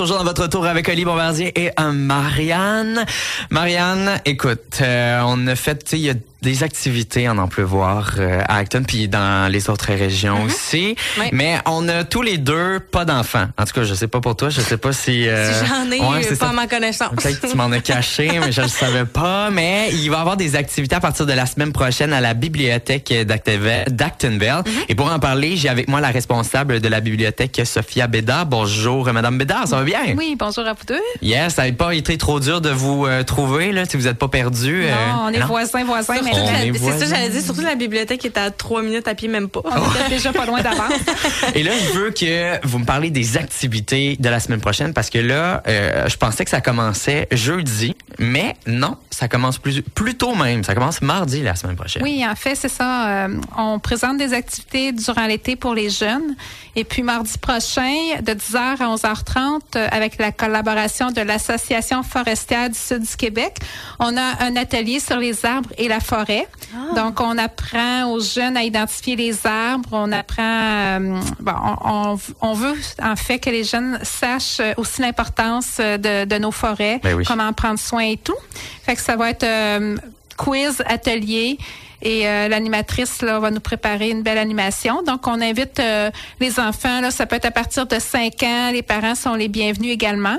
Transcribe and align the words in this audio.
toujours 0.00 0.16
dans 0.16 0.24
votre 0.24 0.46
tour 0.46 0.64
avec 0.64 0.88
Oli 0.88 1.04
Bombardier 1.04 1.52
et 1.60 1.72
euh, 1.78 1.92
Marianne. 1.92 3.04
Marianne, 3.50 4.18
écoute, 4.24 4.78
euh, 4.80 5.20
on 5.26 5.46
a 5.46 5.54
fait, 5.54 5.92
il 5.92 5.98
y 5.98 6.08
a 6.08 6.14
des 6.42 6.62
activités 6.62 7.28
en 7.28 7.38
emploi 7.38 8.04
euh, 8.18 8.40
à 8.48 8.56
Acton 8.56 8.82
puis 8.86 9.08
dans 9.08 9.50
les 9.50 9.68
autres 9.68 9.92
régions 9.92 10.38
Mhm. 10.38 10.46
aussi. 10.46 10.96
Oui. 11.18 11.26
Mais 11.32 11.58
on 11.66 11.88
a 11.88 12.04
tous 12.04 12.22
les 12.22 12.38
deux 12.38 12.80
pas 12.80 13.04
d'enfants. 13.04 13.48
En 13.58 13.64
tout 13.64 13.72
cas, 13.74 13.82
je 13.84 13.94
sais 13.94 14.08
pas 14.08 14.20
pour 14.20 14.36
toi, 14.36 14.48
je 14.48 14.60
sais 14.60 14.76
pas 14.78 14.92
si. 14.92 15.28
euh, 15.28 15.52
Si 15.60 15.66
j'en 15.66 15.90
ai, 15.90 16.00
ouais, 16.00 16.32
euh, 16.32 16.36
pas 16.36 16.48
à 16.48 16.52
ma 16.52 16.66
connaissance. 16.66 17.10
Peut-être 17.16 17.40
que 17.40 17.46
tu 17.48 17.56
m'en 17.56 17.70
as 17.72 17.80
caché, 17.80 18.30
mais 18.40 18.52
je 18.52 18.62
le 18.62 18.68
savais 18.68 19.04
pas. 19.04 19.50
Mais 19.50 19.90
il 19.92 20.10
va 20.10 20.16
y 20.18 20.20
avoir 20.20 20.36
des 20.36 20.56
activités 20.56 20.94
à 20.96 21.00
partir 21.00 21.26
de 21.26 21.32
la 21.32 21.46
semaine 21.46 21.72
prochaine 21.72 22.12
à 22.12 22.20
la 22.20 22.34
bibliothèque 22.34 23.12
d'Actonville. 23.26 24.62
Mhm. 24.66 24.72
Et 24.88 24.94
pour 24.94 25.12
en 25.12 25.18
parler, 25.18 25.56
j'ai 25.56 25.68
avec 25.68 25.88
moi 25.88 26.00
la 26.00 26.08
responsable 26.10 26.80
de 26.80 26.88
la 26.88 27.00
bibliothèque, 27.00 27.60
Sophia 27.64 28.06
Bédard. 28.06 28.46
Bonjour, 28.46 29.12
Madame 29.12 29.38
Bédard, 29.38 29.66
ça 29.68 29.76
va 29.76 29.82
bien? 29.84 30.00
Oui, 30.16 30.36
bonjour 30.38 30.66
à 30.66 30.72
vous 30.72 30.84
deux. 30.86 31.00
Yes, 31.22 31.54
ça 31.54 31.66
n'a 31.66 31.72
pas 31.72 31.94
été 31.94 32.16
trop 32.18 32.40
dur 32.40 32.60
de 32.60 32.70
vous 32.70 33.06
euh, 33.06 33.22
trouver, 33.22 33.72
là, 33.72 33.84
si 33.84 33.96
vous 33.96 34.04
n'êtes 34.04 34.18
pas 34.18 34.28
perdu. 34.28 34.84
euh, 34.84 34.90
non, 35.12 35.22
on 35.26 35.28
est 35.30 35.40
voisins, 35.40 35.84
voisins, 35.84 36.14
mais 36.32 36.72
C'est 36.78 36.98
ça, 36.98 37.14
j'allais 37.14 37.30
dire. 37.30 37.42
Surtout 37.42 37.62
la 37.62 37.74
bibliothèque 37.74 38.24
est 38.24 38.36
à 38.36 38.50
trois 38.50 38.82
minutes 38.82 39.08
à 39.08 39.14
pied, 39.14 39.28
même 39.28 39.48
pas. 39.48 39.60
on 39.64 39.90
était 40.00 40.08
déjà 40.08 40.32
pas 40.32 40.46
loin 40.46 40.60
d'avance. 40.62 40.92
Et 41.54 41.62
là, 41.62 41.72
je 41.78 41.98
veux 41.98 42.10
que 42.10 42.66
vous 42.66 42.78
me 42.78 42.84
parlez 42.84 43.10
des 43.10 43.36
activités 43.36 44.16
de 44.18 44.28
la 44.28 44.40
semaine 44.40 44.60
prochaine 44.60 44.92
parce 44.92 45.10
que 45.10 45.18
là, 45.18 45.62
euh, 45.66 46.08
je 46.08 46.16
pensais 46.16 46.44
que 46.44 46.50
ça 46.50 46.60
commençait 46.60 47.28
jeudi, 47.32 47.94
mais 48.18 48.54
non, 48.66 48.96
ça 49.10 49.26
commence 49.28 49.58
plus, 49.58 49.82
plus 49.82 50.14
tôt 50.16 50.34
même. 50.34 50.62
Ça 50.64 50.74
commence 50.74 51.02
mardi 51.02 51.42
la 51.42 51.56
semaine 51.56 51.76
prochaine. 51.76 52.02
Oui, 52.02 52.24
en 52.26 52.34
fait, 52.36 52.54
c'est 52.54 52.68
ça. 52.68 53.08
euh, 53.26 53.40
on 53.58 53.78
présente 53.80 54.16
des 54.18 54.32
activités 54.32 54.92
durant 54.92 55.26
l'été 55.26 55.56
pour 55.56 55.74
les 55.74 55.90
jeunes. 55.90 56.36
Et 56.76 56.84
puis 56.84 57.02
mardi 57.02 57.36
prochain, 57.38 57.92
de 58.22 58.32
10h 58.32 58.56
à 58.56 58.94
11h30, 58.94 59.60
euh, 59.76 59.88
avec 59.90 60.18
la 60.18 60.30
collaboration 60.30 61.10
de 61.10 61.20
l'Association 61.20 62.02
forestière 62.04 62.70
du 62.70 62.78
Sud 62.78 63.02
du 63.02 63.16
Québec, 63.16 63.56
on 63.98 64.16
a 64.16 64.44
un 64.44 64.54
atelier 64.54 65.00
sur 65.00 65.16
les 65.16 65.44
arbres 65.44 65.70
et 65.76 65.88
la 65.88 65.98
forêt. 66.00 66.46
Donc, 66.94 67.20
on 67.20 67.36
apprend 67.36 68.04
aux 68.12 68.20
jeunes 68.20 68.56
à 68.56 68.62
identifier 68.62 69.16
les 69.16 69.44
arbres. 69.46 69.88
On 69.92 70.12
apprend... 70.12 70.42
euh, 70.42 71.20
bon, 71.40 71.52
on, 71.84 72.14
on- 72.14 72.18
on 72.42 72.52
veut, 72.54 72.76
en 73.02 73.16
fait, 73.16 73.38
que 73.40 73.50
les 73.50 73.64
jeunes 73.64 73.98
sachent 74.02 74.60
aussi 74.76 75.00
l'importance 75.02 75.78
euh, 75.80 75.96
de, 75.98 76.24
de 76.24 76.38
nos 76.38 76.52
forêts, 76.52 77.00
Ben 77.02 77.14
oui. 77.14 77.24
comment 77.24 77.48
en 77.48 77.52
prendre 77.52 77.78
soin 77.80 78.02
et 78.04 78.16
tout. 78.16 78.36
Fait 78.84 78.94
que 78.94 79.02
ça 79.10 79.16
va 79.16 79.30
être 79.30 79.42
euh, 79.42 79.96
quiz, 80.36 80.84
atelier. 80.86 81.58
Et 82.00 82.28
euh, 82.28 82.46
l'animatrice 82.46 83.24
va 83.24 83.50
nous 83.50 83.60
préparer 83.60 84.10
une 84.10 84.22
belle 84.22 84.38
animation. 84.38 85.02
Donc 85.02 85.26
on 85.26 85.40
invite 85.40 85.80
euh, 85.80 86.12
les 86.38 86.60
enfants 86.60 87.10
ça 87.10 87.26
peut 87.26 87.34
être 87.34 87.46
à 87.46 87.50
partir 87.50 87.86
de 87.86 87.98
5 87.98 88.42
ans, 88.44 88.70
les 88.72 88.82
parents 88.82 89.16
sont 89.16 89.34
les 89.34 89.48
bienvenus 89.48 89.92
également. 89.92 90.38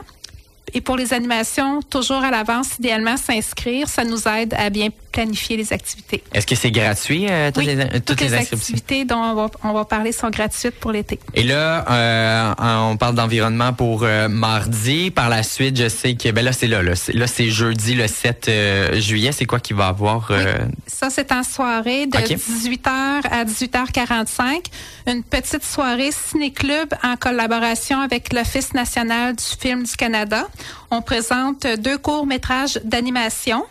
Et 0.73 0.79
pour 0.79 0.95
les 0.95 1.13
animations, 1.13 1.81
toujours 1.81 2.23
à 2.23 2.31
l'avance, 2.31 2.77
idéalement 2.79 3.17
s'inscrire, 3.17 3.89
ça 3.89 4.05
nous 4.05 4.25
aide 4.29 4.53
à 4.53 4.69
bien 4.69 4.87
planifier 5.11 5.57
les 5.57 5.73
activités. 5.73 6.23
Est-ce 6.33 6.47
que 6.47 6.55
c'est 6.55 6.71
gratuit, 6.71 7.27
euh, 7.29 7.51
toutes, 7.51 7.65
Oui, 7.65 7.75
les, 7.75 7.85
toutes 8.01 8.05
toutes 8.05 8.21
les 8.21 8.33
activités 8.33 9.05
dont 9.05 9.17
on 9.17 9.35
va, 9.35 9.49
on 9.63 9.73
va 9.73 9.85
parler 9.85 10.11
sont 10.11 10.29
gratuites 10.29 10.79
pour 10.79 10.91
l'été. 10.91 11.19
Et 11.33 11.43
là, 11.43 11.85
euh, 11.89 12.53
on 12.91 12.97
parle 12.97 13.15
d'environnement 13.15 13.73
pour 13.73 14.03
euh, 14.03 14.27
mardi. 14.27 15.11
Par 15.11 15.29
la 15.29 15.43
suite, 15.43 15.77
je 15.77 15.87
sais 15.87 16.15
que 16.15 16.29
ben 16.29 16.43
là 16.43 16.53
c'est 16.53 16.67
là, 16.67 16.81
là 16.81 16.95
c'est, 16.95 17.13
là, 17.13 17.27
c'est 17.27 17.49
jeudi 17.49 17.95
le 17.95 18.07
7 18.07 18.47
euh, 18.47 18.99
juillet. 18.99 19.31
C'est 19.31 19.45
quoi 19.45 19.59
qu'il 19.59 19.75
va 19.75 19.87
avoir 19.87 20.27
euh, 20.31 20.53
Ça, 20.87 21.09
c'est 21.09 21.31
en 21.31 21.43
soirée 21.43 22.07
de 22.07 22.17
OK. 22.17 22.25
18h 22.25 22.89
à 23.29 23.45
18h45. 23.45 24.65
Une 25.07 25.23
petite 25.23 25.63
soirée 25.63 26.11
ciné-club 26.11 26.93
en 27.03 27.15
collaboration 27.15 27.99
avec 27.99 28.33
l'Office 28.33 28.73
national 28.73 29.35
du 29.35 29.43
film 29.43 29.83
du 29.83 29.95
Canada. 29.95 30.47
On 30.89 31.01
présente 31.01 31.65
deux 31.79 31.97
courts-métrages 31.97 32.79
d'animation. 32.83 33.65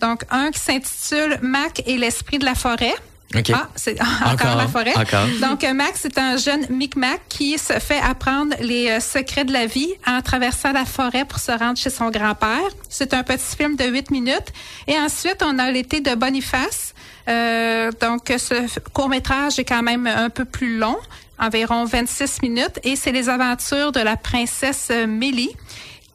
Donc, 0.00 0.22
un 0.30 0.50
qui 0.50 0.60
s'intitule 0.60 1.38
Mac 1.42 1.82
et 1.86 1.96
l'esprit 1.96 2.38
de 2.38 2.44
la 2.44 2.54
forêt. 2.54 2.94
Ok. 3.34 3.50
Ah, 3.52 3.68
c'est 3.74 4.00
encore, 4.00 4.32
Encore, 4.32 4.56
la 4.56 4.68
forêt. 4.68 4.94
encore. 4.96 5.26
Donc, 5.40 5.64
euh, 5.64 5.72
Max 5.74 6.00
c'est 6.02 6.16
un 6.16 6.36
jeune 6.36 6.64
Micmac 6.70 7.20
qui 7.28 7.58
se 7.58 7.72
fait 7.80 7.98
apprendre 8.00 8.54
les 8.60 8.88
euh, 8.88 9.00
secrets 9.00 9.44
de 9.44 9.52
la 9.52 9.66
vie 9.66 9.92
en 10.06 10.22
traversant 10.22 10.70
la 10.72 10.84
forêt 10.84 11.24
pour 11.24 11.40
se 11.40 11.50
rendre 11.50 11.76
chez 11.76 11.90
son 11.90 12.10
grand-père. 12.10 12.68
C'est 12.88 13.14
un 13.14 13.24
petit 13.24 13.56
film 13.56 13.74
de 13.74 13.84
8 13.84 14.10
minutes. 14.12 14.52
Et 14.86 14.96
ensuite, 14.96 15.42
on 15.44 15.58
a 15.58 15.70
l'été 15.72 16.00
de 16.00 16.14
Boniface. 16.14 16.94
Euh, 17.28 17.90
donc, 18.00 18.32
ce 18.38 18.78
court-métrage 18.92 19.58
est 19.58 19.64
quand 19.64 19.82
même 19.82 20.06
un 20.06 20.30
peu 20.30 20.44
plus 20.44 20.78
long, 20.78 20.96
environ 21.40 21.84
26 21.84 22.42
minutes. 22.42 22.78
Et 22.84 22.94
c'est 22.94 23.10
les 23.12 23.28
aventures 23.28 23.90
de 23.90 24.00
la 24.00 24.16
princesse 24.16 24.92
Mélie 25.08 25.56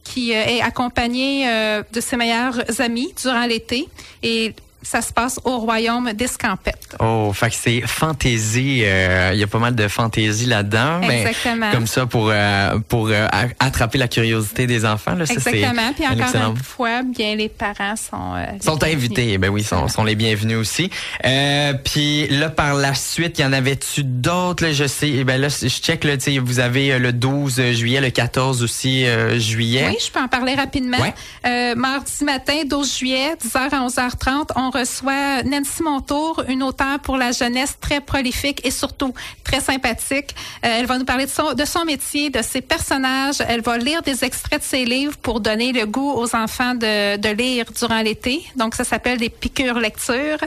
qui 0.02 0.34
euh, 0.34 0.44
est 0.44 0.60
accompagnée 0.60 1.48
euh, 1.48 1.82
de 1.92 2.00
ses 2.00 2.16
meilleurs 2.16 2.58
amis 2.80 3.14
durant 3.20 3.46
l'été. 3.46 3.88
Et 4.22 4.54
ça 4.82 5.00
se 5.02 5.12
passe 5.12 5.38
au 5.44 5.58
royaume 5.58 6.12
d'Escampette. 6.12 6.96
Oh, 7.00 7.32
fait 7.34 7.50
que 7.50 7.56
c'est 7.56 7.80
fantaisie. 7.86 8.82
euh, 8.84 9.30
Il 9.34 9.38
y 9.40 9.42
a 9.42 9.46
pas 9.46 9.58
mal 9.58 9.74
de 9.74 9.88
fantaisie 9.88 10.46
là-dedans. 10.46 11.00
mais 11.06 11.22
Exactement. 11.22 11.70
comme 11.70 11.86
ça 11.86 12.06
pour 12.06 12.28
euh, 12.30 12.78
pour 12.88 13.08
euh, 13.08 13.26
attraper 13.60 13.98
la 13.98 14.08
curiosité 14.08 14.66
des 14.66 14.84
enfants. 14.84 15.14
Là, 15.14 15.26
ça, 15.26 15.34
Exactement. 15.34 15.92
Puis 15.94 16.06
encore 16.06 16.20
excellent- 16.26 16.50
une 16.50 16.56
fois, 16.62 17.02
bien 17.02 17.34
les 17.36 17.48
parents 17.48 17.96
sont 17.96 18.34
euh, 18.36 18.46
sont 18.60 18.82
invités, 18.84 19.38
ben 19.38 19.48
oui, 19.50 19.62
sont, 19.62 19.88
sont 19.88 20.04
les 20.04 20.14
bienvenus 20.14 20.56
aussi. 20.58 20.90
Euh, 21.24 21.72
puis 21.74 22.26
là, 22.28 22.50
par 22.50 22.74
la 22.74 22.94
suite, 22.94 23.38
y 23.38 23.44
en 23.44 23.52
avait-tu 23.52 24.02
d'autres? 24.04 24.64
Là, 24.64 24.72
je 24.72 24.86
sais, 24.86 25.08
eh 25.08 25.24
ben 25.24 25.40
là, 25.40 25.48
je 25.48 25.68
check, 25.68 26.04
là, 26.04 26.14
vous 26.42 26.60
avez 26.60 26.98
le 26.98 27.12
12 27.12 27.60
juillet, 27.72 28.00
le 28.00 28.10
14 28.10 28.62
aussi 28.62 29.06
euh, 29.06 29.38
juillet. 29.38 29.86
Oui, 29.88 29.96
je 30.04 30.10
peux 30.10 30.20
en 30.20 30.28
parler 30.28 30.54
rapidement. 30.54 30.98
Ouais. 30.98 31.14
Euh, 31.46 31.74
mardi 31.74 32.24
matin, 32.24 32.54
12 32.66 32.98
juillet, 32.98 33.34
10h 33.42 33.56
à 33.74 33.86
11h30, 33.86 34.50
on 34.56 34.70
reçoit 34.72 35.42
Nancy 35.44 35.82
Montour, 35.82 36.42
une 36.48 36.62
auteure 36.62 36.98
pour 37.00 37.16
la 37.16 37.32
jeunesse 37.32 37.76
très 37.80 38.00
prolifique 38.00 38.60
et 38.66 38.70
surtout 38.70 39.14
très 39.44 39.60
sympathique. 39.60 40.34
Euh, 40.64 40.78
elle 40.78 40.86
va 40.86 40.98
nous 40.98 41.04
parler 41.04 41.26
de 41.26 41.64
son, 41.64 41.84
métier, 41.84 42.30
de 42.30 42.42
ses 42.42 42.60
personnages. 42.60 43.42
Elle 43.46 43.60
va 43.60 43.78
lire 43.78 44.02
des 44.02 44.24
extraits 44.24 44.60
de 44.60 44.64
ses 44.64 44.84
livres 44.84 45.16
pour 45.18 45.40
donner 45.40 45.72
le 45.72 45.86
goût 45.86 46.12
aux 46.12 46.34
enfants 46.34 46.74
de, 46.74 47.16
de 47.16 47.28
lire 47.28 47.66
durant 47.78 48.02
l'été. 48.02 48.42
Donc, 48.56 48.74
ça 48.74 48.84
s'appelle 48.84 49.18
des 49.18 49.30
piqûres 49.30 49.78
lecture. 49.78 50.38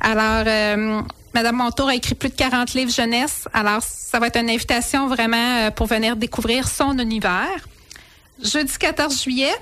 Alors, 0.00 0.44
euh, 0.46 1.02
Madame 1.34 1.56
Montour 1.56 1.88
a 1.88 1.94
écrit 1.94 2.14
plus 2.14 2.30
de 2.30 2.34
40 2.34 2.72
livres 2.74 2.90
jeunesse. 2.90 3.46
Alors, 3.52 3.82
ça 3.82 4.18
va 4.18 4.28
être 4.28 4.38
une 4.38 4.48
invitation 4.48 5.06
vraiment 5.06 5.58
euh, 5.58 5.70
pour 5.70 5.86
venir 5.86 6.16
découvrir 6.16 6.66
son 6.66 6.98
univers. 6.98 7.68
Jeudi 8.42 8.72
14 8.78 9.22
juillet, 9.22 9.54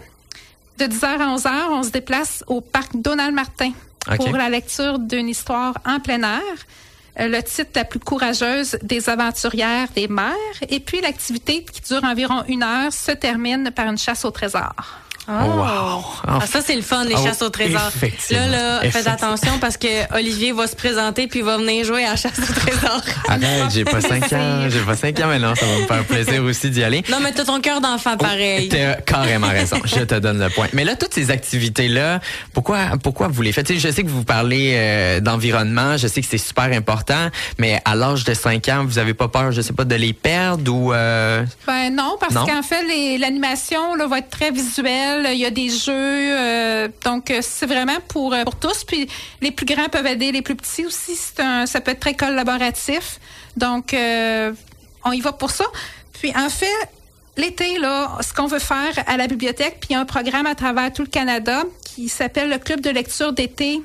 de 0.78 0.84
10h 0.84 1.04
à 1.04 1.36
11h, 1.36 1.50
on 1.70 1.82
se 1.82 1.90
déplace 1.90 2.44
au 2.46 2.60
parc 2.60 2.90
Donald 2.94 3.34
Martin 3.34 3.72
Pour 4.16 4.36
la 4.36 4.48
lecture 4.48 4.98
d'une 4.98 5.28
histoire 5.28 5.74
en 5.84 6.00
plein 6.00 6.22
air. 6.22 6.42
Euh, 7.20 7.28
Le 7.28 7.42
titre 7.42 7.70
La 7.74 7.84
plus 7.84 8.00
courageuse 8.00 8.76
des 8.82 9.08
aventurières 9.08 9.88
des 9.94 10.08
mers. 10.08 10.34
Et 10.68 10.80
puis 10.80 11.00
l'activité 11.00 11.64
qui 11.64 11.80
dure 11.80 12.04
environ 12.04 12.44
une 12.48 12.62
heure 12.62 12.92
se 12.92 13.12
termine 13.12 13.70
par 13.70 13.86
une 13.86 13.98
chasse 13.98 14.24
au 14.24 14.30
trésor. 14.30 14.74
Oh. 15.26 15.32
wow. 15.32 16.04
Ah, 16.26 16.46
ça, 16.46 16.60
c'est 16.64 16.76
le 16.76 16.82
fun, 16.82 17.04
les 17.04 17.14
Ah, 17.16 17.22
chasses 17.24 17.40
au 17.42 17.48
trésor. 17.48 17.90
effectivement. 17.94 18.46
Là, 18.46 18.82
là, 18.82 18.90
faites 18.90 19.06
attention 19.06 19.58
parce 19.60 19.76
que 19.76 20.14
Olivier 20.14 20.52
va 20.52 20.66
se 20.66 20.76
présenter 20.76 21.26
puis 21.28 21.38
il 21.40 21.44
va 21.44 21.56
venir 21.56 21.84
jouer 21.84 22.04
à 22.04 22.10
la 22.10 22.16
chasse 22.16 22.38
au 22.38 22.52
trésor. 22.52 23.00
Arrête, 23.28 23.70
j'ai 23.72 23.84
pas 23.84 24.00
5 24.00 24.32
ans, 24.34 24.68
j'ai 24.68 24.80
pas 24.80 24.96
5 24.96 25.18
ans, 25.20 25.26
mais 25.28 25.38
non, 25.38 25.54
ça 25.54 25.64
va 25.66 25.78
me 25.78 25.86
faire 25.86 26.04
plaisir 26.04 26.42
aussi 26.44 26.68
d'y 26.70 26.82
aller. 26.84 27.02
non, 27.10 27.18
mais 27.22 27.32
t'as 27.32 27.44
ton 27.44 27.60
cœur 27.60 27.80
d'enfant 27.80 28.16
pareil. 28.16 28.68
T'as 28.68 28.94
carrément 28.96 29.48
raison. 29.60 29.78
Je 29.84 30.00
te 30.00 30.14
donne 30.16 30.38
le 30.38 30.50
point. 30.50 30.68
Mais 30.74 30.84
là, 30.84 30.94
toutes 30.96 31.14
ces 31.14 31.30
activités-là, 31.30 32.20
pourquoi, 32.52 32.78
pourquoi 33.02 33.28
vous 33.28 33.40
les 33.42 33.52
faites? 33.52 33.66
Tu 33.66 33.74
sais, 33.80 33.88
je 33.88 33.94
sais 33.94 34.02
que 34.02 34.08
vous 34.10 34.24
parlez 34.24 34.72
euh, 34.76 35.20
d'environnement, 35.20 35.96
je 35.96 36.06
sais 36.06 36.20
que 36.20 36.26
c'est 36.28 36.36
super 36.38 36.64
important, 36.64 37.28
mais 37.58 37.80
à 37.86 37.94
l'âge 37.94 38.24
de 38.24 38.34
5 38.34 38.68
ans, 38.68 38.84
vous 38.84 38.98
avez 38.98 39.14
pas 39.14 39.28
peur, 39.28 39.52
je 39.52 39.62
sais 39.62 39.72
pas, 39.72 39.84
de 39.84 39.94
les 39.94 40.12
perdre 40.12 40.70
ou... 40.72 40.92
euh, 40.92 41.44
Ben 41.66 41.94
non, 41.94 42.16
parce 42.20 42.34
qu'en 42.34 42.62
fait, 42.62 42.82
les- 42.86 43.16
l'animation 43.18 43.94
là, 43.94 44.06
va 44.06 44.18
être 44.18 44.30
très 44.30 44.50
visuelle. 44.50 45.13
Il 45.22 45.38
y 45.38 45.44
a 45.44 45.50
des 45.50 45.68
jeux, 45.68 45.92
euh, 45.92 46.88
donc 47.04 47.30
euh, 47.30 47.40
c'est 47.42 47.66
vraiment 47.66 47.98
pour 48.08 48.34
euh, 48.34 48.44
pour 48.44 48.56
tous. 48.56 48.84
Puis 48.84 49.08
les 49.40 49.50
plus 49.50 49.66
grands 49.66 49.88
peuvent 49.88 50.06
aider 50.06 50.32
les 50.32 50.42
plus 50.42 50.56
petits 50.56 50.84
aussi. 50.84 51.18
Un, 51.38 51.66
ça 51.66 51.80
peut 51.80 51.92
être 51.92 52.00
très 52.00 52.14
collaboratif. 52.14 53.20
Donc 53.56 53.94
on 55.04 55.12
y 55.12 55.20
va 55.20 55.32
pour 55.32 55.50
ça. 55.50 55.64
Puis 56.20 56.32
en 56.36 56.48
fait. 56.48 56.66
L'été, 57.36 57.80
là, 57.80 58.16
ce 58.20 58.32
qu'on 58.32 58.46
veut 58.46 58.60
faire 58.60 58.92
à 59.08 59.16
la 59.16 59.26
bibliothèque, 59.26 59.78
puis 59.80 59.88
il 59.90 59.92
y 59.94 59.96
a 59.96 60.00
un 60.00 60.04
programme 60.04 60.46
à 60.46 60.54
travers 60.54 60.92
tout 60.92 61.02
le 61.02 61.08
Canada 61.08 61.64
qui 61.84 62.08
s'appelle 62.08 62.48
le 62.48 62.58
Club 62.58 62.80
de 62.80 62.90
lecture 62.90 63.32
d'été 63.32 63.82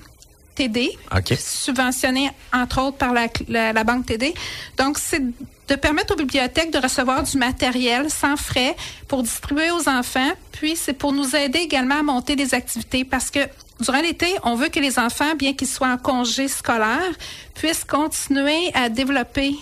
TD 0.60 0.92
OK. 1.16 1.34
subventionné 1.40 2.30
entre 2.54 2.82
autres 2.82 2.98
par 2.98 3.14
la, 3.14 3.28
la, 3.48 3.72
la 3.72 3.84
Banque 3.86 4.06
TD. 4.06 4.34
Donc, 4.78 4.98
c'est 4.98 5.22
de 5.22 5.76
permettre 5.76 6.14
aux 6.14 6.18
bibliothèques 6.18 6.72
de 6.72 6.80
recevoir 6.80 7.24
du 7.24 7.38
matériel 7.38 8.10
sans 8.10 8.36
frais 8.36 8.76
pour 9.08 9.24
distribuer 9.24 9.72
aux 9.72 9.88
enfants. 9.88 10.32
Puis, 10.52 10.76
c'est 10.76 10.94
pour 10.94 11.14
nous 11.14 11.34
aider 11.34 11.60
également 11.60 12.00
à 12.00 12.04
monter 12.04 12.36
des 12.36 12.54
activités 12.54 13.06
parce 13.06 13.32
que 13.32 13.40
durant 13.80 14.02
l'été, 14.02 14.28
on 14.44 14.56
veut 14.56 14.68
que 14.68 14.82
les 14.82 15.00
enfants, 15.00 15.34
bien 15.36 15.54
qu'ils 15.54 15.68
soient 15.68 15.94
en 15.94 15.98
congé 15.98 16.50
scolaire, 16.50 17.14
puissent 17.56 17.86
continuer 17.86 18.72
à 18.74 18.90
développer 18.90 19.56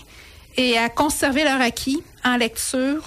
et 0.55 0.79
à 0.79 0.89
conserver 0.89 1.43
leur 1.43 1.61
acquis 1.61 2.01
en 2.25 2.37
lecture 2.37 3.03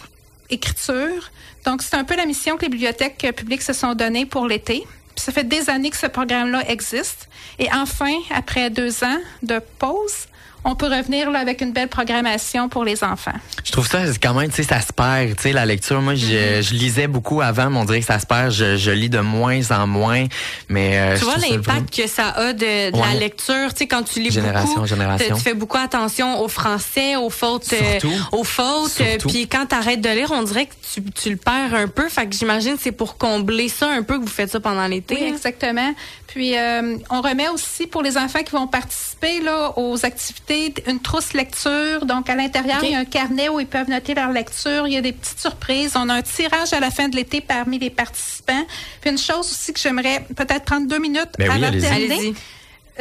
écriture. 0.49 1.31
Donc, 1.65 1.83
c'est 1.83 1.97
un 1.97 2.05
peu 2.05 2.17
la 2.17 2.27
mission 2.27 2.57
que 2.57 2.63
les 2.63 2.69
bibliothèques 2.69 3.27
publiques 3.37 3.63
se 3.63 3.73
sont 3.73 3.95
données 3.95 4.27
pour 4.27 4.47
l'été. 4.47 4.85
Ça 5.17 5.33
fait 5.33 5.45
des 5.45 5.69
années 5.69 5.91
que 5.91 5.97
ce 5.97 6.07
programme-là 6.07 6.69
existe. 6.71 7.29
Et 7.59 7.69
enfin, 7.73 8.15
après 8.35 8.71
deux 8.71 9.05
ans 9.05 9.19
de 9.43 9.61
pause, 9.79 10.27
on 10.65 10.75
peut 10.75 10.87
revenir 10.87 11.31
là, 11.31 11.39
avec 11.41 11.61
une 11.61 11.73
belle 11.73 11.89
programmation 11.89 12.69
pour 12.69 12.85
les 12.85 13.03
enfants. 13.05 13.33
Je 13.65 13.73
trouve 13.73 13.87
ça 13.87 14.01
quand 14.23 14.35
même, 14.35 14.51
tu 14.51 14.57
sais, 14.57 14.63
ça 14.63 14.81
se 14.81 14.93
perd, 14.93 15.37
tu 15.37 15.43
sais, 15.45 15.53
la 15.53 15.67
lecture. 15.67 16.01
Moi, 16.01 16.15
je, 16.15 16.27
Mm-hmm. 16.31 16.63
je 16.63 16.75
lisais 16.75 17.07
beaucoup 17.07 17.41
avant, 17.41 17.71
mais 17.71 17.79
on 17.79 17.85
dirait 17.85 18.01
que 18.01 18.07
ça 18.07 18.19
se 18.19 18.27
perd. 18.27 18.51
Je, 18.53 18.77
je 18.77 18.91
lis 18.91 19.09
de 19.11 19.21
moins 19.21 19.61
en 19.71 19.87
moins, 19.87 20.27
mais 20.69 20.99
euh, 20.99 21.19
Tu 21.19 21.25
vois 21.25 21.37
l'impact 21.39 21.95
que 21.97 22.07
ça 22.09 22.29
a 22.29 22.53
de, 22.53 22.91
de 22.91 22.97
Ouais. 22.97 23.15
la 23.15 23.19
lecture. 23.19 23.71
Tu 23.73 23.79
sais, 23.79 23.87
quand 23.87 24.03
tu 24.03 24.21
lis 24.21 24.31
Génération, 24.31 24.75
beaucoup, 24.75 24.87
génération. 24.87 25.37
tu 25.37 25.43
fais 25.43 25.55
beaucoup 25.55 25.77
attention 25.79 26.41
aux 26.41 26.49
français, 26.49 27.17
aux 27.17 27.31
fautes, 27.31 27.73
euh, 27.73 27.99
aux 28.33 28.45
fautes. 28.45 29.01
euh, 29.01 29.11
Surtout. 29.13 29.29
Puis 29.29 29.49
quand 29.49 29.67
tu 29.67 29.75
arrêtes 29.75 30.01
de 30.01 30.09
lire, 30.11 30.31
on 30.33 30.43
dirait 30.43 30.67
que 30.67 30.75
tu, 30.95 31.03
tu 31.03 31.31
le 31.31 31.37
perds 31.37 31.75
un 31.75 31.89
peu. 31.89 32.09
Fait 32.09 32.27
que 32.27 32.35
j'imagine 32.37 32.77
que 32.77 32.83
c'est 32.83 32.93
pour 32.93 33.17
combler 33.19 33.69
ça 33.69 33.89
un 33.89 34.03
peu 34.03 34.19
que 34.19 34.23
vous 34.23 34.29
faites 34.29 34.51
ça 34.51 34.61
pendant 34.61 34.87
l'été. 34.87 35.17
Oui, 35.21 35.29
exactement. 35.29 35.95
Puis, 36.27 36.57
euh, 36.57 36.97
on 37.11 37.23
remet 37.23 37.49
aussi 37.49 37.87
pour 37.89 38.03
les 38.03 38.17
enfants 38.17 38.43
qui 38.45 38.53
vont 38.53 38.69
participer 38.69 39.41
là, 39.41 39.73
aux 39.77 40.05
activités 40.07 40.50
une 40.87 41.01
trousse 41.01 41.33
lecture. 41.33 42.05
Donc, 42.07 42.29
à 42.29 42.35
l'intérieur, 42.35 42.83
il 42.83 42.91
y 42.91 42.95
a 42.95 42.99
un 42.99 43.05
carnet 43.05 43.49
où 43.49 43.61
ils 43.61 43.67
peuvent 43.67 43.89
noter 43.89 44.15
leur 44.15 44.31
lecture. 44.31 44.87
Il 44.87 44.95
y 44.95 44.97
a 44.97 45.01
des 45.01 45.13
petites 45.13 45.41
surprises. 45.41 45.93
On 45.97 46.09
a 46.09 46.15
un 46.15 46.23
tirage 46.23 46.73
à 46.73 46.81
la 46.81 46.91
fin 46.91 47.09
de 47.09 47.17
l'été 47.17 47.41
parmi 47.41 47.79
les 47.79 47.91
participants. 47.91 48.65
Puis, 49.01 49.11
une 49.11 49.19
chose 49.19 49.51
aussi 49.51 49.73
que 49.73 49.81
j'aimerais 49.81 50.25
peut-être 50.37 50.65
prendre 50.65 50.87
deux 50.87 50.99
minutes 50.99 51.31
Ben 51.39 51.51
oui, 51.51 51.65
avant 51.65 51.75
de 51.75 51.81
terminer. 51.81 52.15
Allez-y. 52.15 52.35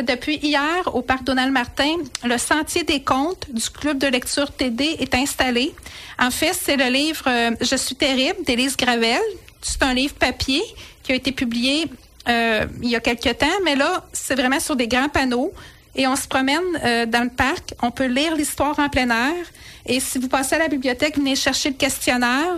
Depuis 0.04 0.38
hier, 0.38 0.96
au 0.96 1.02
parc 1.02 1.24
Donald 1.24 1.52
Martin, 1.52 1.96
le 2.24 2.38
Sentier 2.38 2.84
des 2.84 3.02
comptes 3.02 3.48
du 3.52 3.70
club 3.70 3.98
de 3.98 4.08
lecture 4.08 4.52
TD 4.52 4.96
est 5.00 5.14
installé. 5.14 5.74
En 6.18 6.32
fait, 6.32 6.54
c'est 6.54 6.78
le 6.78 6.86
livre 6.86 7.26
euh, 7.28 7.52
Je 7.60 7.76
suis 7.76 7.96
terrible 7.96 8.44
d'Élise 8.46 8.78
Gravel. 8.78 9.20
C'est 9.62 9.84
un 9.84 9.94
livre 9.94 10.14
papier 10.14 10.62
qui 11.04 11.12
a 11.12 11.16
été 11.16 11.32
publié 11.32 11.88
euh, 12.28 12.66
il 12.82 12.90
y 12.90 12.96
a 12.96 13.00
quelques 13.00 13.38
temps, 13.38 13.48
mais 13.64 13.76
là, 13.76 14.06
c'est 14.14 14.36
vraiment 14.36 14.60
sur 14.60 14.76
des 14.76 14.88
grands 14.88 15.10
panneaux. 15.10 15.52
Et 15.96 16.08
on 16.08 16.16
se 16.16 16.28
promène 16.28 16.62
euh, 16.86 17.06
dans 17.06 17.24
le 17.24 17.30
parc. 17.30 17.74
On 17.82 17.92
peut 17.92 18.06
lire 18.08 18.36
l'histoire 18.36 18.78
en 18.80 18.90
plein 18.90 19.10
air. 19.10 19.46
Et 19.86 20.00
si 20.00 20.20
vous 20.20 20.28
passez 20.28 20.56
à 20.56 20.60
la 20.60 20.68
bibliothèque, 20.68 21.18
venez 21.18 21.36
chercher 21.36 21.70
le 21.70 21.76
questionnaire. 21.76 22.58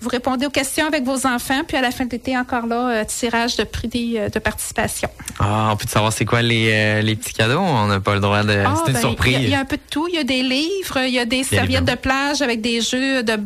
Vous 0.00 0.08
répondez 0.08 0.46
aux 0.46 0.50
questions 0.50 0.86
avec 0.86 1.04
vos 1.04 1.26
enfants, 1.28 1.62
puis 1.68 1.76
à 1.76 1.80
la 1.80 1.92
fin 1.92 2.04
de 2.06 2.10
l'été, 2.10 2.36
encore 2.36 2.66
là, 2.66 2.88
euh, 2.88 3.04
tirage 3.04 3.54
de 3.56 3.62
prix 3.62 4.14
euh, 4.16 4.28
de 4.28 4.38
participation. 4.40 5.08
Ah, 5.38 5.70
on 5.72 5.76
peut 5.76 5.86
savoir 5.86 6.12
c'est 6.12 6.24
quoi 6.24 6.42
les, 6.42 6.70
euh, 6.72 7.02
les 7.02 7.14
petits 7.14 7.34
cadeaux? 7.34 7.60
On 7.60 7.86
n'a 7.86 8.00
pas 8.00 8.14
le 8.14 8.20
droit 8.20 8.42
de. 8.42 8.64
Ah, 8.66 8.74
c'est 8.84 8.88
une 8.90 8.94
ben, 8.94 9.00
surprise. 9.00 9.34
Il 9.36 9.42
y, 9.42 9.44
a- 9.44 9.48
il 9.48 9.50
y 9.50 9.54
a 9.54 9.60
un 9.60 9.64
peu 9.64 9.76
de 9.76 9.82
tout. 9.88 10.08
Il 10.08 10.14
y 10.14 10.18
a 10.18 10.24
des 10.24 10.42
livres, 10.42 10.98
il 11.06 11.12
y 11.12 11.20
a 11.20 11.24
des 11.24 11.44
serviettes 11.44 11.82
livres. 11.82 11.92
de 11.92 12.00
plage 12.00 12.42
avec 12.42 12.60
des 12.60 12.80
jeux 12.80 13.22
de, 13.22 13.36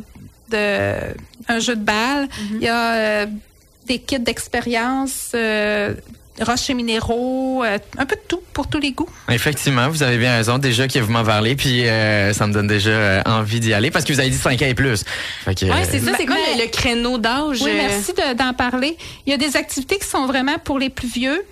de 0.49 0.95
un 1.49 1.59
jeu 1.59 1.77
de 1.77 1.85
balle. 1.85 2.27
Il 2.53 2.63
y 2.63 2.69
a 2.69 2.93
euh, 2.95 3.27
des 3.87 3.99
kits 3.99 4.19
d'expérience, 4.19 5.33
euh, 6.41 6.45
roches 6.45 6.71
et 6.71 6.75
minéraux, 6.75 7.63
euh, 7.65 7.79
un 7.99 8.07
peu 8.07 8.17
de 8.17 8.21
tout 8.29 8.41
pour 8.53 8.69
tous 8.69 8.79
les 8.79 8.93
goûts. 8.93 9.09
Effectivement, 9.31 9.89
vous 9.89 10.03
avez 10.03 10.19
bien 10.19 10.35
raison. 10.37 10.59
Déjà 10.59 10.89
que 10.89 10.99
vous 10.99 11.13
m'en 11.13 11.25
parlez, 11.25 11.57
puis 11.57 11.87
euh, 11.87 12.33
ça 12.33 12.47
me 12.47 12.53
donne 12.53 12.67
déjà 12.67 12.91
euh, 12.91 13.23
envie 13.27 13.61
d'y 13.61 13.73
aller 13.75 13.91
parce 13.91 14.05
que 14.05 14.13
vous 14.13 14.21
avez 14.21 14.31
dit 14.31 14.37
5 14.39 14.61
ans 14.63 14.67
et 14.67 14.75
plus. 14.75 15.05
Fait 15.45 15.55
que, 15.55 15.67
Ouais, 15.67 15.85
c'est 15.91 16.01
ça. 16.01 16.13
C'est 16.17 16.27
quoi 16.27 16.37
Mais- 16.37 16.57
le, 16.59 16.63
le 16.65 16.69
créneau 16.71 17.19
d'âge? 17.19 17.63
Oui, 17.63 17.71
euh, 17.71 17.77
merci 17.77 18.13
de- 18.13 18.35
d'en 18.35 18.53
parler. 18.55 18.97
Il 19.27 19.31
y 19.31 19.35
a 19.35 19.37
des 19.39 19.57
activités 19.57 19.99
qui 19.99 20.07
sont 20.07 20.27
vraiment 20.27 20.57
pour 20.65 20.79
les 20.79 20.91
plus 20.91 21.09
vieux, 21.09 21.43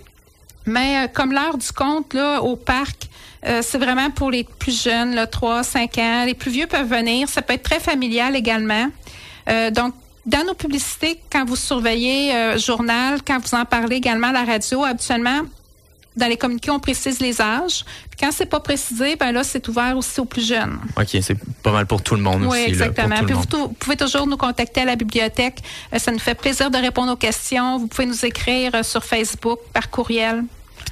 mais 0.66 1.04
euh, 1.04 1.08
comme 1.12 1.32
l'heure 1.32 1.58
du 1.58 1.70
compte 1.72 2.14
là, 2.14 2.40
au 2.42 2.56
parc, 2.56 3.08
euh, 3.46 3.60
c'est 3.62 3.76
vraiment 3.78 4.08
pour 4.10 4.30
les 4.30 4.44
plus 4.44 4.82
jeunes, 4.84 5.14
là, 5.14 5.26
3, 5.26 5.62
5 5.64 5.98
ans. 5.98 6.24
Les 6.24 6.32
plus 6.34 6.50
vieux 6.50 6.66
peuvent 6.66 6.88
venir. 6.88 7.28
Ça 7.28 7.42
peut 7.42 7.52
être 7.52 7.62
très 7.62 7.80
familial 7.80 8.34
également. 8.36 8.88
Euh, 9.50 9.70
donc, 9.70 9.92
dans 10.26 10.44
nos 10.44 10.54
publicités, 10.54 11.20
quand 11.30 11.44
vous 11.44 11.56
surveillez 11.56 12.34
euh, 12.34 12.58
journal, 12.58 13.20
quand 13.26 13.38
vous 13.38 13.54
en 13.54 13.64
parlez 13.64 13.96
également 13.96 14.28
à 14.28 14.32
la 14.32 14.44
radio, 14.44 14.84
habituellement, 14.84 15.42
dans 16.16 16.26
les 16.26 16.36
communiqués, 16.36 16.70
on 16.70 16.78
précise 16.78 17.20
les 17.20 17.40
âges. 17.40 17.84
Puis 18.10 18.18
quand 18.20 18.30
c'est 18.32 18.46
pas 18.46 18.60
précisé, 18.60 19.16
ben 19.16 19.32
là, 19.32 19.42
c'est 19.42 19.66
ouvert 19.68 19.96
aussi 19.96 20.20
aux 20.20 20.24
plus 20.24 20.46
jeunes. 20.46 20.78
OK, 20.96 21.08
c'est 21.20 21.36
pas 21.62 21.72
mal 21.72 21.86
pour 21.86 22.02
tout 22.02 22.14
le 22.14 22.22
monde 22.22 22.42
Oui, 22.42 22.48
aussi. 22.48 22.58
pour 22.60 22.68
exactement. 22.68 23.16
Puis 23.24 23.34
vous 23.34 23.68
pouvez 23.68 23.96
toujours 23.96 24.26
nous 24.26 24.36
contacter 24.36 24.82
à 24.82 24.84
la 24.84 24.96
bibliothèque. 24.96 25.58
Euh, 25.92 25.98
ça 25.98 26.12
nous 26.12 26.18
fait 26.20 26.34
plaisir 26.36 26.70
de 26.70 26.78
répondre 26.78 27.12
aux 27.12 27.16
questions. 27.16 27.78
Vous 27.78 27.88
pouvez 27.88 28.06
nous 28.06 28.24
écrire 28.24 28.72
euh, 28.74 28.82
sur 28.82 29.04
Facebook, 29.04 29.58
par 29.72 29.90
courriel. 29.90 30.44